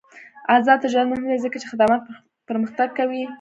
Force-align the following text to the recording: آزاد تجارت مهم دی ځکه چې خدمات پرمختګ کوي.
آزاد 0.55 0.77
تجارت 0.83 1.07
مهم 1.09 1.25
دی 1.29 1.37
ځکه 1.45 1.57
چې 1.61 1.69
خدمات 1.71 2.01
پرمختګ 2.49 2.89
کوي. 2.99 3.23